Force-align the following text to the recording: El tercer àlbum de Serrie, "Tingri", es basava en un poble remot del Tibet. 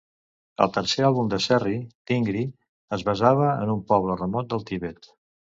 El 0.63 0.71
tercer 0.77 1.03
àlbum 1.09 1.27
de 1.33 1.39
Serrie, 1.47 1.83
"Tingri", 2.11 2.43
es 2.99 3.05
basava 3.13 3.53
en 3.67 3.75
un 3.77 3.87
poble 3.93 4.21
remot 4.25 4.53
del 4.55 4.69
Tibet. 4.73 5.17